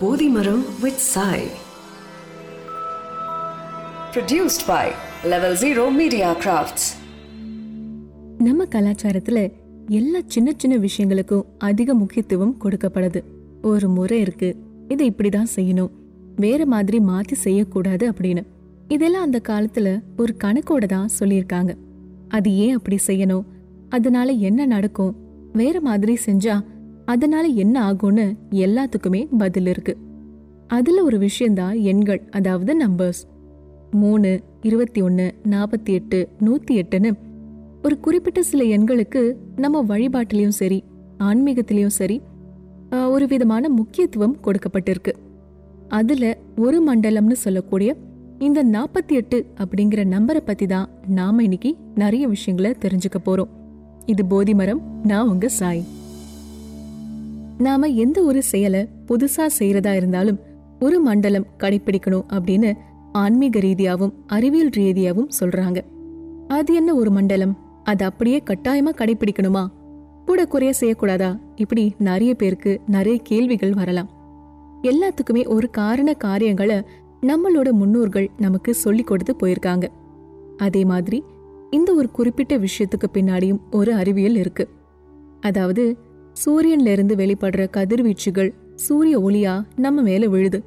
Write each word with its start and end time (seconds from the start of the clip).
Bodhimaram 0.00 0.62
with 0.82 0.98
Sai. 1.14 1.40
Produced 4.12 4.68
by 4.68 4.88
Level 5.24 5.52
Zero 5.52 5.88
Media 6.00 6.34
Crafts. 6.44 6.96
நம்ம 8.38 8.64
கலாச்சாரத்துல 8.64 9.52
எல்லா 9.88 10.18
சின்ன 10.26 10.52
சின்ன 10.56 10.76
விஷயங்களுக்கும் 10.76 11.44
அதிக 11.58 11.94
முக்கியத்துவம் 11.94 12.56
கொடுக்கப்படுது. 12.64 13.22
ஒரு 13.62 13.88
முறை 13.88 14.20
இருக்கு 14.20 14.56
இதை 14.88 15.12
இப்படிதான் 15.12 15.46
செய்யணும். 15.56 15.90
வேற 16.36 16.66
மாதிரி 16.66 16.98
மாத்தி 16.98 17.32
செய்யக்கூடாது 17.32 18.10
அப்படின்னு. 18.10 18.42
இதெல்லாம் 18.88 19.22
அந்த 19.22 19.40
காலத்துல 19.48 20.02
ஒரு 20.16 20.36
கணக்கோட 20.44 20.86
தான் 20.86 21.08
சொல்லியிருக்காங்க. 21.18 21.76
அது 22.28 22.54
ஏன் 22.54 22.76
அப்படி 22.76 22.98
செய்யணும்? 23.06 23.44
அதனால 23.88 24.30
என்ன 24.30 24.66
நடக்கும்? 24.66 25.16
வேற 25.52 25.80
மாதிரி 25.80 26.18
செஞ்சா 26.26 26.64
அதனால 27.12 27.44
என்ன 27.62 27.76
ஆகும்னு 27.90 28.26
எல்லாத்துக்குமே 28.64 29.20
பதில் 29.38 29.68
இருக்கு. 29.72 29.94
அதுல 30.66 31.02
ஒரு 31.02 31.18
விஷயம்தான் 31.18 31.76
எண்கள் 31.90 32.22
அதாவது 32.30 32.72
நம்பர்ஸ் 32.84 33.22
மூணு 33.90 34.30
இருபத்தி 34.62 35.00
ஒன்று 35.00 35.26
நாற்பத்தி 35.52 35.92
எட்டு 35.98 36.18
நூற்றி 36.40 36.72
எட்டுன்னு 36.80 37.10
ஒரு 37.82 37.96
குறிப்பிட்ட 38.00 38.40
சில 38.42 38.64
எண்களுக்கு 38.76 39.22
நம்ம 39.56 39.82
வழிபாட்டிலையும் 39.90 40.58
சரி 40.60 40.78
ஆன்மீகத்திலையும் 41.18 41.96
சரி 42.00 42.16
ஒரு 43.14 43.26
விதமான 43.26 43.68
முக்கியத்துவம் 43.68 44.36
கொடுக்கப்பட்டிருக்கு. 44.44 45.12
அதுல 45.98 46.24
ஒரு 46.56 46.78
மண்டலம்னு 46.88 47.36
சொல்லக்கூடிய 47.44 47.90
இந்த 48.38 48.60
நாற்பத்தி 48.64 49.14
எட்டு 49.20 49.38
அப்படிங்கிற 49.62 50.02
நம்பரை 50.14 50.42
பத்தி 50.44 50.66
தான் 50.66 50.88
நாம 51.18 51.42
இன்னைக்கு 51.42 51.70
நிறைய 51.94 52.24
விஷயங்களை 52.34 52.72
தெரிஞ்சுக்க 52.84 53.20
போறோம். 53.24 53.52
இது 54.12 54.24
போதிமரம் 54.32 54.82
நான் 55.04 55.28
உங்க 55.28 55.48
சாய். 55.60 55.82
நாம 57.58 57.86
எந்த 57.86 58.22
ஒரு 58.22 58.42
செயலை 58.42 58.88
புதுசா 59.06 59.46
செய்யறதா 59.58 59.94
இருந்தாலும் 59.94 60.38
ஒரு 60.80 61.00
மண்டலம் 61.00 61.46
கடைபிடிக்கணும் 61.58 62.24
அப்படின்னு 62.28 62.72
ஆன்மீக 63.12 63.58
ரீதியாவும் 63.58 64.12
அறிவியல் 64.26 64.68
ரீதியாவும் 64.68 65.28
சொல்றாங்க. 65.40 65.80
அது 66.48 66.74
என்ன 66.74 66.94
ஒரு 66.94 67.10
மண்டலம்? 67.10 67.58
அது 67.84 68.04
அப்படியே 68.04 68.42
கட்டாயமா 68.50 68.88
கடைபிடிக்கணுமா 68.92 69.66
கூட 70.26 70.46
குறைய 70.46 70.74
செய்யக்கூடாதா? 70.80 71.38
இப்படி 71.56 71.94
நிறைய 71.98 72.34
பேருக்கு 72.34 72.80
நிறைய 72.86 73.20
கேள்விகள் 73.22 73.72
வரலாம். 73.72 74.10
எல்லாத்துக்குமே 74.82 75.46
ஒரு 75.46 75.70
காரண 75.70 76.12
காரியங்களை 76.12 76.82
நம்மளோட 77.22 77.70
முன்னோர்கள் 77.70 78.30
நமக்கு 78.38 78.74
சொல்லி 78.74 79.02
கொடுத்து 79.02 79.36
போயிருக்காங்க. 79.42 79.88
அதே 80.56 80.84
மாதிரி 80.84 81.22
இந்த 81.70 81.94
ஒரு 81.94 82.10
குறிப்பிட்ட 82.10 82.58
விஷயத்துக்கு 82.58 83.06
பின்னாடியும் 83.12 83.60
ஒரு 83.70 83.94
அறிவியல் 83.94 84.36
இருக்கு. 84.36 84.68
அதாவது 85.40 85.96
சூரியன்ல 86.44 86.86
இருந்து 86.86 87.14
வெளிப்படுற 87.14 87.66
கதிர்வீச்சுகள் 87.76 88.52
சூரிய 88.74 89.20
ஒளியா 89.20 89.62
நம்ம 89.76 90.02
மேல 90.02 90.26
விழுது. 90.26 90.62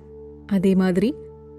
அதே 0.47 0.75
மாதிரி 0.75 1.13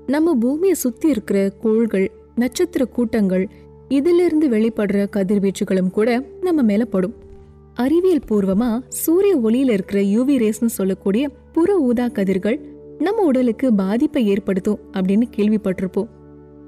நம்ம 0.06 0.34
பூமியை 0.34 0.74
சுத்தி 0.74 1.08
இருக்கிற 1.08 1.48
கோள்கள் 1.48 2.10
நட்சத்திர 2.34 2.84
கூட்டங்கள் 2.84 3.48
இதிலிருந்து 3.88 4.48
வெளிப்படுற 4.48 5.06
கதிர்வீச்சுகளும் 5.16 5.90
கூட 5.90 6.24
நம்ம 6.40 6.62
மேல 6.62 6.84
படும். 6.84 7.14
அறிவியல் 7.74 8.26
பூர்வமா 8.28 8.80
சூரிய 8.88 9.38
ஒளியில 9.38 9.70
இருக்கிற 9.70 10.02
யூவி 10.02 10.36
ரேஸ்னு 10.42 10.66
சொல்லக்கூடிய 10.66 11.28
புற 11.52 11.78
ஊதா 11.78 12.08
கதிர்கள் 12.08 12.60
நம்ம 12.98 13.22
உடலுக்கு 13.22 13.74
பாதிப்பை 13.74 14.26
ஏற்படுத்தும் 14.26 14.78
அப்படின்னு 14.92 15.22
கேள்விப்பட்டிருப்போம். 15.36 16.08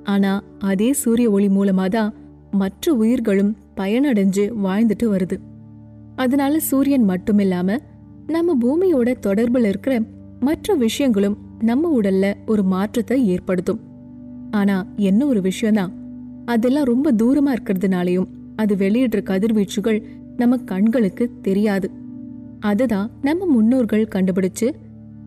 ஆனா 0.05 0.43
அதே 0.59 0.93
சூரிய 0.93 1.31
ஒளி 1.31 1.49
மூலமா 1.49 1.89
தான் 1.89 2.15
மற்ற 2.51 2.93
உயிர்களும் 2.93 3.57
பயனடைஞ்சு 3.77 4.53
வாழ்ந்துட்டு 4.65 5.05
வருது. 5.05 5.39
அதனால 6.17 6.61
சூரியன் 6.61 7.09
மட்டுமில்லாம 7.09 7.79
நம்ம 8.27 8.57
பூமியோட 8.61 9.15
தொடர்புல 9.27 9.65
இருக்கிற 9.65 10.03
மற்ற 10.41 10.75
விஷயங்களும் 10.75 11.37
நம்ம 11.61 12.01
உடல்ல 12.01 12.35
ஒரு 12.47 12.63
மாற்றத்தை 12.63 13.27
ஏற்படுத்தும். 13.27 13.81
ஆனா 14.51 14.87
என்ன 14.97 15.27
ஒரு 15.27 15.41
விஷயம்தான் 15.41 15.93
அதெல்லாம் 16.45 16.85
ரொம்ப 16.85 17.13
தூரமா 17.13 17.55
இருக்கிறதுனாலையும் 17.55 18.27
அது 18.57 18.75
வெளியிடுற 18.75 19.21
கதிர்வீச்சுகள் 19.23 20.03
நம்ம 20.37 20.57
கண்களுக்கு 20.57 21.31
தெரியாது. 21.43 21.91
அதுதான் 22.61 23.11
நம்ம 23.23 23.47
முன்னோர்கள் 23.47 24.09
கண்டுபிடிச்சு 24.15 24.71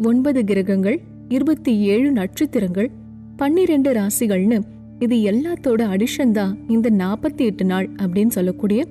ஒன்பது 0.04 0.44
கிரகங்கள் 0.44 1.00
இருபத்தி 1.28 1.78
ஏழு 1.78 2.12
நட்சத்திரங்கள் 2.12 2.92
பன்னிரெண்டு 3.36 3.94
ராசிகள்னு 3.94 4.60
இது 5.00 5.16
எல்லாத்தோட 5.16 5.82
அடிஷன் 5.96 6.32
தான் 6.32 6.58
இந்த 6.68 6.90
நாற்பத்தி 6.90 7.38
எட்டு 7.38 7.66
நாள் 7.66 7.90
அப்படின்னு 7.90 8.28
சொல்லக்கூடிய 8.28 8.86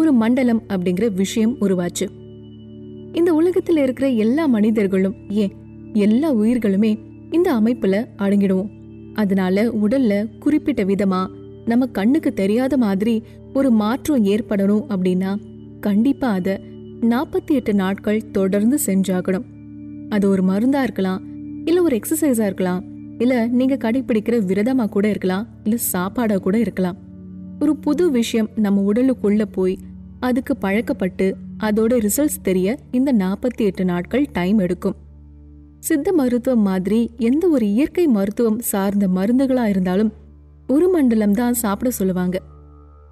ஒரு 0.00 0.12
மண்டலம் 0.12 0.62
அப்படிங்கிற 0.68 1.14
விஷயம் 1.14 1.56
உருவாச்சு. 1.60 2.06
இந்த 3.12 3.30
உலகத்துல 3.32 3.78
இருக்கிற 3.82 4.08
எல்லா 4.08 4.46
மனிதர்களும் 4.46 5.14
ஏன் 5.28 5.52
எல்லா 5.92 6.34
உயிர்களுமே 6.34 6.98
இந்த 7.30 7.60
அமைப்புல 7.60 8.04
அடங்கிடுவோம். 8.18 8.70
அதனால 9.14 9.64
உடல்ல 9.64 10.38
குறிப்பிட்ட 10.38 10.84
விதமா 10.84 11.26
நம்ம 11.64 11.86
கண்ணுக்கு 11.86 12.32
தெரியாத 12.32 12.76
மாதிரி 12.76 13.22
ஒரு 13.54 13.70
மாற்றம் 13.70 14.24
ஏற்படணும் 14.24 14.84
அப்படின்னா 14.88 15.36
கண்டிப்பா 15.80 16.28
அத 16.28 16.60
நாற்பத்தி 17.00 17.52
எட்டு 17.52 17.74
நாட்கள் 17.74 18.30
தொடர்ந்து 18.30 18.78
செஞ்சாகணும். 18.86 19.44
அது 20.08 20.28
ஒரு 20.28 20.42
மருந்தா 20.42 20.82
இருக்கலாம் 20.82 21.22
இல்ல 21.64 21.82
ஒரு 21.82 21.96
எக்ஸசைஸா 21.96 22.40
இருக்கலாம் 22.40 22.84
இல்ல 23.18 23.46
நீங்க 23.46 23.76
கடைபிடிக்கிற 23.76 24.38
விரதமா 24.46 24.88
கூட 24.88 25.08
இருக்கலாம் 25.08 25.46
இல்ல 25.64 25.76
சாப்பாடா 25.76 26.36
கூட 26.36 26.58
இருக்கலாம். 26.58 26.96
ஒரு 27.60 27.76
புது 27.76 28.10
விஷயம் 28.10 28.48
நம்ம 28.56 28.92
உடலுக்குள்ள 28.92 29.44
போய் 29.52 29.78
அதுக்கு 30.20 30.56
பழக்கப்பட்டு 30.56 31.34
அதோட 31.62 31.92
ரிசல்ட்ஸ் 32.06 32.42
தெரிய 32.42 32.78
இந்த 32.90 33.12
நாற்பத்தி 33.12 33.56
எட்டு 33.56 33.84
நாட்கள் 33.84 34.26
டைம் 34.32 34.58
எடுக்கும். 34.58 34.94
சித்த 35.78 36.12
மருத்துவம் 36.12 36.60
மாதிரி 36.60 37.10
எந்த 37.18 37.48
ஒரு 37.48 37.66
இயற்கை 37.72 38.06
மருத்துவம் 38.06 38.58
சார்ந்த 38.58 39.08
மருந்துகளா 39.08 39.64
இருந்தாலும் 39.64 40.12
ஒரு 40.66 40.88
மண்டலம் 40.88 41.32
தான் 41.32 41.52
சாப்பிட 41.52 41.90
சொல்லுவாங்க. 41.90 42.38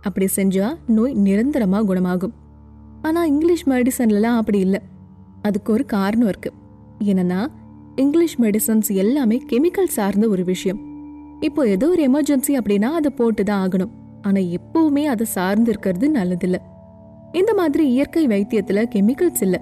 அப்படி 0.01 0.27
செஞ்சா 0.37 0.77
நோய் 0.87 1.15
நிரந்தரமா 1.15 1.85
குணமாகும். 1.85 2.33
ஆனா 3.03 3.25
இங்கிலீஷ் 3.25 3.69
மெடிசன்லலாம் 3.69 4.37
அப்படி 4.37 4.59
இல்லை. 4.59 4.81
அதுக்கு 5.43 5.73
ஒரு 5.73 5.85
காரணம் 5.85 6.29
இருக்கு. 6.29 6.53
என்னன்னா 7.05 7.47
இங்கிலீஷ் 7.97 8.41
மெடிசன்ஸ் 8.41 8.89
எல்லாமே 8.89 9.43
கெமிக்கல் 9.53 9.95
சார்ந்த 9.97 10.29
ஒரு 10.29 10.45
விஷயம். 10.45 10.81
இப்போ 11.41 11.69
ஏதோ 11.69 11.89
ஒரு 11.89 12.03
எமர்ஜென்சி 12.11 12.49
அப்படின்னா 12.49 12.91
அதை 12.99 13.11
போட்டு 13.11 13.45
தான் 13.45 13.69
ஆகணும். 13.69 13.91
ஆனா 14.23 14.41
எப்பவுமே 14.41 15.05
அதை 15.05 15.27
சார்ந்து 15.27 15.71
இருக்கிறது 15.71 16.07
நல்லதில்லை. 16.13 16.61
இந்த 17.33 17.55
மாதிரி 17.55 17.91
இயற்கை 17.91 18.27
வைத்தியத்துல 18.27 18.85
கெமிக்கல்ஸ் 18.95 19.41
இல்ல. 19.41 19.61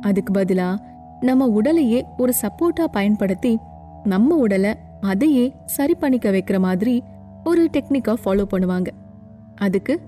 அதுக்கு 0.00 0.40
பதிலா 0.40 0.78
நம்ம 1.20 1.46
உடலையே 1.46 2.04
ஒரு 2.16 2.32
சப்போர்ட்டா 2.42 2.84
பயன்படுத்தி 2.84 3.58
நம்ம 4.04 4.34
உடலை 4.34 4.74
அதையே 5.00 5.54
சரி 5.64 5.94
பண்ணிக்க 5.94 6.30
வைக்கிற 6.30 6.58
மாதிரி 6.58 7.02
ஒரு 7.44 7.68
டெக்னிக்கா 7.72 8.14
ஃபாலோ 8.24 8.44
பண்ணுவாங்க. 8.50 8.86
அதுக்கு 9.56 10.00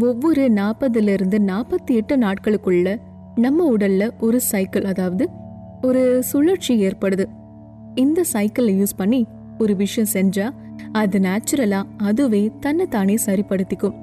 ஒவ்வொரு 0.00 0.48
நாற்பதுல 0.48 1.08
இருந்து 1.08 1.38
நாற்பத்தி 1.38 1.94
எட்டு 1.94 2.16
நாட்களுக்குள்ள 2.16 3.00
நம்ம 3.34 3.76
உடல்ல 3.76 4.10
ஒரு 4.20 4.40
சைக்கிள் 4.40 4.84
அதாவது 4.84 5.28
ஒரு 5.82 6.22
சுழற்சி 6.22 6.86
ஏற்படுது. 6.86 7.24
இந்த 7.94 8.24
சைக்கிளை 8.24 8.82
யூஸ் 8.82 8.96
பண்ணி 8.96 9.26
ஒரு 9.58 9.76
விஷயம் 9.76 10.10
செஞ்சா 10.12 10.50
அது 10.92 11.18
நேச்சுரலா 11.18 11.82
அதுவே 11.96 12.50
தன்னை 12.60 12.86
தானே 12.86 13.14
சரிப்படுத்திக்கும். 13.26 13.94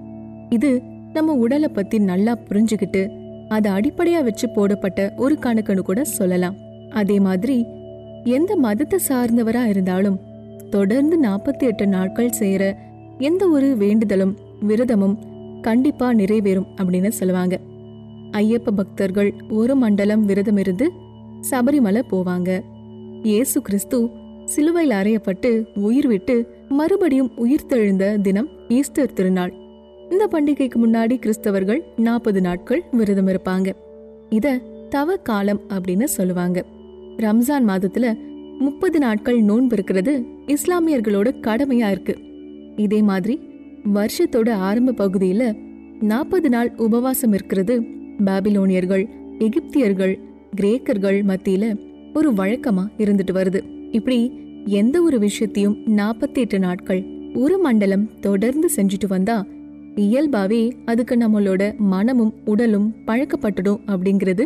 இது 0.50 0.82
நம்ம 1.14 1.34
உடலை 1.34 1.68
பத்தி 1.68 2.00
நல்லா 2.00 2.38
புரிஞ்சுக்கிட்டு 2.50 3.02
அதை 3.48 3.72
அடிப்படையா 3.72 4.24
வச்சு 4.24 4.50
போடப்பட்ட 4.50 5.14
ஒரு 5.18 5.38
கணக்குன்னு 5.42 5.80
கூட 5.80 6.04
சொல்லலாம். 6.04 6.56
அதே 6.90 7.20
மாதிரி 7.20 7.66
எந்த 8.24 8.56
மதத்தை 8.56 9.00
சார்ந்தவரா 9.10 9.64
இருந்தாலும் 9.66 10.20
தொடர்ந்து 10.70 11.16
நாற்பத்தி 11.24 11.66
எட்டு 11.70 11.88
நாட்கள் 11.88 12.38
செய்யற 12.40 12.64
எந்த 13.18 13.48
ஒரு 13.48 13.76
வேண்டுதலும் 13.80 14.34
விரதமும் 14.68 15.18
கண்டிப்பா 15.62 16.14
நிறைவேறும் 16.14 16.70
அப்படின்னு 16.78 17.08
சொல்லுவாங்க. 17.08 17.56
ஐயப்ப 18.32 18.76
பக்தர்கள் 18.76 19.34
ஒரு 19.50 19.76
மண்டலம் 19.76 20.26
விரதம் 20.26 20.58
இருந்து 20.58 20.86
சபரிமலை 21.50 22.02
போவாங்க. 22.12 22.50
இயேசு 23.24 23.62
கிறிஸ்து 23.62 23.98
சிலுவையில் 24.46 24.98
அறையப்பட்டு 25.00 25.50
உயிர் 25.88 26.08
விட்டு 26.08 26.36
மறுபடியும் 26.70 27.32
உயிர்த்தெழுந்த 27.44 28.22
தினம் 28.22 28.50
ஈஸ்டர் 28.68 29.14
திருநாள். 29.14 29.61
இந்த 30.12 30.28
பண்டிகைக்கு 30.32 30.78
முன்னாடி 30.84 31.16
கிறிஸ்தவர்கள் 31.16 31.82
நாற்பது 31.98 32.42
நாட்கள் 32.42 32.84
விரதம் 32.92 33.28
இருப்பாங்க. 33.28 33.74
இத 34.30 34.62
தவ 34.90 35.16
காலம் 35.16 35.62
அப்படின்னு 35.70 36.04
சொல்லுவாங்க. 36.04 36.66
ரம்ஜான் 37.18 37.68
மாதத்துல 37.68 38.18
முப்பது 38.60 39.00
நாட்கள் 39.00 39.42
நோன்பு 39.42 39.76
இருக்கிறது 39.76 40.26
இஸ்லாமியர்களோட 40.48 41.30
கடமையா 41.42 41.90
இருக்கு. 41.90 42.16
இதே 42.76 43.02
மாதிரி 43.02 43.40
வருஷத்தோட 43.94 44.52
ஆரம்ப 44.52 44.92
பகுதியில 44.92 45.58
நாற்பது 46.02 46.50
நாள் 46.50 46.74
உபவாசம் 46.78 47.34
இருக்கிறது 47.34 47.82
பாபிலோனியர்கள் 48.26 49.10
எகிப்தியர்கள் 49.40 50.20
கிரேக்கர்கள் 50.62 51.20
மத்தியில 51.24 51.80
ஒரு 52.14 52.34
வழக்கமா 52.34 52.86
இருந்துட்டு 52.98 53.34
வருது. 53.34 53.62
இப்படி 53.92 54.32
எந்த 54.66 55.02
ஒரு 55.02 55.20
விஷயத்தையும் 55.20 55.78
நாற்பத்தி 55.88 56.34
எட்டு 56.34 56.60
நாட்கள் 56.60 57.06
ஒரு 57.34 57.58
மண்டலம் 57.58 58.20
தொடர்ந்து 58.20 58.70
செஞ்சுட்டு 58.76 59.08
வந்தா 59.08 59.46
இயல்பாவே 59.96 60.72
அதுக்கு 60.86 61.16
நம்மளோட 61.16 61.78
மனமும் 61.78 62.34
உடலும் 62.46 62.94
பழக்கப்பட்டுடும் 63.08 63.80
அப்படிங்கிறது 63.88 64.46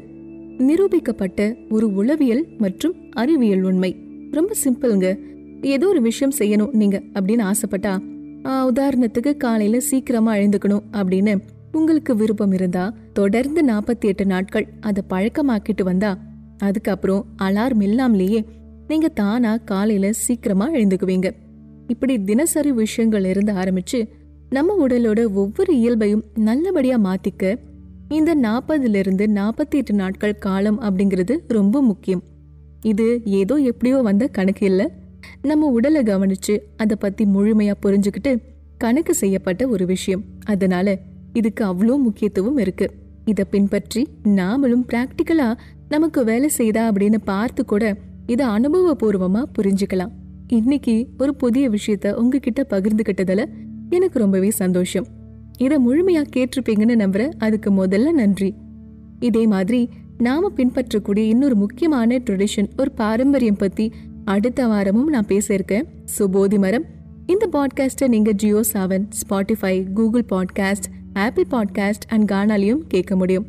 நிரூபிக்கப்பட்ட 0.58 1.56
ஒரு 1.70 1.94
உளவியல் 1.94 2.46
மற்றும் 2.58 2.94
அறிவியல் 3.12 3.62
உண்மை. 3.62 3.96
ரொம்ப 4.32 4.54
சிம்பிள்ங்க. 4.64 5.18
ஏதோ 5.62 5.88
ஒரு 5.88 6.02
விஷயம் 6.02 6.34
செய்யணும் 6.40 6.74
நீங்க 6.74 7.02
அப்படின்னு 7.14 7.52
ஆசைப்பட்டா 7.52 8.00
உதாரணத்துக்கு 8.44 9.38
காலையில 9.38 9.80
சீக்கிரமா 9.80 10.36
எழுந்துக்கணும் 10.36 10.82
அப்படின்னு 10.92 11.40
உங்களுக்கு 11.72 12.16
விருப்பம் 12.16 12.52
இருந்தா 12.52 12.94
தொடர்ந்து 13.14 13.66
நாற்பத்தி 13.66 14.02
எட்டு 14.02 14.26
நாட்கள் 14.26 14.68
அதை 14.80 15.04
பழக்கமாக்கிட்டு 15.10 15.84
வந்தா 15.84 16.18
அதுக்கப்புறம் 16.58 17.26
அலார்ம் 17.44 17.82
இல்லாமலேயே 17.82 18.46
நீங்க 18.88 19.08
தானா 19.08 19.58
காலையில 19.58 20.12
சீக்கிரமா 20.12 20.72
எழுந்துக்குவீங்க. 20.72 21.32
இப்படி 21.88 22.24
தினசரி 22.24 22.72
விஷயங்கள் 22.72 23.26
இருந்து 23.26 23.54
ஆரம்பிச்சு 23.54 24.08
நம்ம 24.56 24.76
உடலோட 24.84 25.22
ஒவ்வொரு 25.42 25.72
இயல்பையும் 25.80 26.24
நல்லபடியா 26.48 26.98
மாத்திக்க 27.06 27.44
இந்த 28.10 28.32
நாற்பதுல 28.36 29.00
இருந்து 29.04 29.26
நாற்பத்தி 29.38 29.78
எட்டு 29.80 29.94
நாட்கள் 29.94 30.36
காலம் 30.46 30.78
அப்படிங்கிறது 30.82 31.34
ரொம்ப 31.48 31.82
முக்கியம். 31.82 32.22
இது 32.82 33.08
ஏதோ 33.40 33.56
எப்படியோ 33.70 33.98
வந்த 34.08 34.24
கணக்கு 34.38 34.64
இல்லை. 34.66 34.86
நம்ம 35.42 35.70
உடலை 35.78 36.02
கவனிச்சு 36.04 36.56
அதை 36.78 36.96
பத்தி 37.00 37.24
முழுமையா 37.26 37.76
புரிஞ்சுக்கிட்டு 37.86 38.34
கணக்கு 38.78 39.14
செய்யப்பட்ட 39.14 39.68
ஒரு 39.68 39.86
விஷயம். 39.86 40.24
அதனால 40.46 40.98
இதுக்கு 41.34 41.64
அவ்வளோ 41.66 41.96
முக்கியத்துவம் 42.08 42.60
இருக்கு. 42.66 42.88
இதை 43.26 43.46
பின்பற்றி 43.54 44.04
நாமளும் 44.40 44.86
பிராக்டிக்கலா 44.92 45.50
நமக்கு 45.90 46.22
வேலை 46.24 46.50
செய்தா 46.60 46.84
அப்படின்னு 46.92 47.22
பார்த்து 47.24 47.64
கூட 47.66 47.84
இதை 48.34 48.46
அனுபவபூர்வமா 48.48 49.44
புரிஞ்சுக்கலாம். 49.58 50.14
இன்னைக்கு 50.58 50.94
ஒரு 51.18 51.32
புதிய 51.44 51.66
விஷயத்த 51.76 52.08
உங்ககிட்ட 52.22 52.62
பகிர்ந்துகிட்டதுல 52.70 53.44
எனக்கு 53.90 54.20
ரொம்பவே 54.20 54.50
சந்தோஷம். 54.50 55.08
இதை 55.58 55.78
முழுமையா 55.88 56.24
கேட்டிருப்பீங்கன்னு 56.36 56.96
நம்புறேன் 57.04 57.32
அதுக்கு 57.38 57.86
முதல்ல 57.86 58.12
நன்றி. 58.12 58.54
இதே 59.20 59.48
மாதிரி 59.48 59.90
நாம 60.18 60.50
பின்பற்றக்கூடிய 60.50 61.28
இன்னொரு 61.28 61.56
முக்கியமான 61.56 62.18
ட்ரெடிஷன் 62.18 62.70
ஒரு 62.78 62.92
பாரம்பரியம் 62.92 63.56
பத்தி 63.56 63.92
அடுத்த 64.26 64.68
வாரமும் 64.68 65.08
நான் 65.08 65.26
பேசியிருக்கேன் 65.26 65.86
ஸோ 66.18 66.26
போதி 66.26 66.58
மரம். 66.58 66.86
இந்த 67.26 67.50
பாட்காஸ்ட்டை 67.52 68.08
நீங்க 68.08 68.32
Jio 68.32 68.62
Saavn 68.74 69.06
Spotify 69.10 69.94
Google 69.94 70.26
podcast 70.30 70.88
Apple 71.14 71.46
podcast 71.52 72.06
and 72.08 72.32
கானாலையும் 72.32 72.82
கேட்க 72.88 73.16
முடியும். 73.16 73.46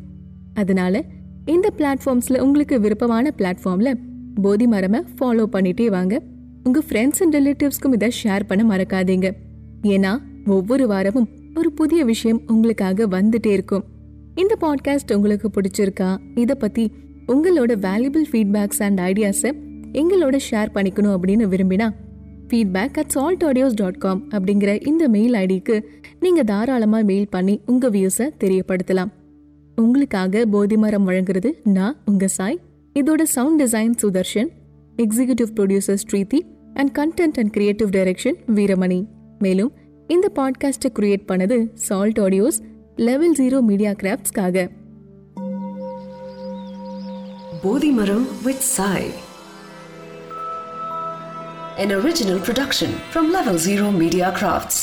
அதனால 0.53 1.03
இந்த 1.45 1.69
பிளாட்ஃபார்ம்ஸ்ல 1.77 2.39
உங்களுக்கு 2.39 2.79
விருப்பமான 2.79 3.33
பிளாட்ஃபார்மில் 3.37 3.99
போதி 4.41 4.67
மரமை 4.67 5.03
ஃபாலோ 5.19 5.45
பண்ணிட்டே 5.51 5.85
வாங்க. 5.85 6.21
உங்க 6.63 6.81
ஃப்ரெண்ட்ஸ் 6.89 7.21
அண்ட் 7.21 7.35
ரிலேட்டிவ்ஸ்க்கும் 7.35 7.93
இதை 7.93 8.11
ஷேர் 8.23 8.43
பண்ண 8.47 8.75
மறக்காதீங்க. 8.75 9.31
ஏன்னா 9.83 10.17
ஒவ்வொரு 10.47 10.87
வாரமும் 10.87 11.29
ஒரு 11.55 11.71
புதிய 11.71 12.03
விஷயம் 12.03 12.41
உங்களுக்காக 12.47 13.07
வந்துட்டே 13.07 13.47
இருக்கும். 13.47 13.83
இந்த 14.35 14.57
பாட்காஸ்ட் 14.61 15.15
உங்களுக்கு 15.15 15.49
பிடிச்சிருக்கா? 15.49 16.17
இதை 16.35 16.55
பத்தி 16.59 16.91
உங்களோட 17.27 17.75
வேல்யூபிள் 17.75 18.23
ஃபீட்பேக்ஸ் 18.31 18.79
அண்ட் 18.79 18.99
ஐடியாஸை 18.99 19.51
எங்களோட 19.93 20.39
ஷேர் 20.51 20.67
பண்ணிக்கணும் 20.73 21.17
அப்படின்னு 21.17 21.53
விரும்பினா 21.53 21.89
feedback 22.47 22.93
at 22.93 23.07
salt 23.07 23.43
audios 23.43 23.73
dot 23.73 23.97
com 23.97 24.29
அப்படிங்கிற 24.29 24.87
இந்த 24.87 25.07
மெயில் 25.07 25.33
ஐடிக்கு 25.33 25.83
நீங்க 26.19 26.43
தாராளமா 26.43 26.99
மெயில் 26.99 27.29
பண்ணி 27.29 27.59
உங்க 27.65 27.89
வியூஸை 27.89 28.29
தெரியப்படுத்தலாம். 28.39 29.11
உங்களுக்காக 29.75 30.45
போதிமரம் 30.51 31.05
வழங்குறது 31.05 31.51
நான் 31.63 31.95
உங்க 32.05 32.27
சாய். 32.27 32.59
இதோட 32.99 33.21
sound 33.23 33.61
design 33.61 33.93
Sudarshan 34.01 34.47
executive 34.97 35.49
producer 35.55 35.97
Sridhi 36.11 36.39
and 36.73 36.89
content 36.89 37.39
and 37.39 37.51
creative 37.51 37.89
direction 37.89 38.35
Veeramani. 38.55 39.05
மேலும் 39.39 39.71
இந்த 40.07 40.27
பாட்காஸ்ட்டை 40.35 40.89
கிரியேட் 40.93 41.25
பண்ணது 41.27 41.57
salt 41.87 42.19
audios 42.19 42.59
level 42.95 43.35
zero 43.39 43.61
media 43.61 43.91
கிராஃப்ட்ஸ்க்காக 43.91 44.65
Bodhi 47.61 47.91
Maram 47.91 48.27
with 48.43 48.67
Sai 48.75 49.09
An 51.77 51.91
original 51.91 52.39
production 52.39 52.91
from 53.11 53.31
Level 53.31 53.57
Zero 53.59 53.91
Media 53.93 54.31
Crafts. 54.31 54.77